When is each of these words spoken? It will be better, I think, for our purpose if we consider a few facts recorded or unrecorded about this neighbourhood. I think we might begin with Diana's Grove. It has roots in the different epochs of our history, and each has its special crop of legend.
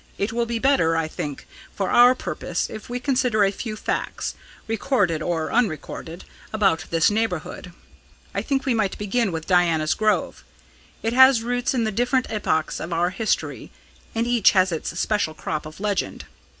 It 0.17 0.33
will 0.33 0.47
be 0.47 0.57
better, 0.57 0.97
I 0.97 1.07
think, 1.07 1.47
for 1.75 1.91
our 1.91 2.15
purpose 2.15 2.71
if 2.71 2.89
we 2.89 2.99
consider 2.99 3.43
a 3.43 3.51
few 3.51 3.75
facts 3.75 4.33
recorded 4.67 5.21
or 5.21 5.51
unrecorded 5.51 6.23
about 6.51 6.85
this 6.89 7.11
neighbourhood. 7.11 7.71
I 8.33 8.41
think 8.41 8.65
we 8.65 8.73
might 8.73 8.97
begin 8.97 9.31
with 9.31 9.45
Diana's 9.45 9.93
Grove. 9.93 10.43
It 11.03 11.13
has 11.13 11.43
roots 11.43 11.75
in 11.75 11.83
the 11.83 11.91
different 11.91 12.25
epochs 12.31 12.79
of 12.79 12.91
our 12.91 13.11
history, 13.11 13.69
and 14.15 14.25
each 14.25 14.53
has 14.57 14.71
its 14.71 14.99
special 14.99 15.35
crop 15.35 15.67
of 15.67 15.79
legend. 15.79 16.25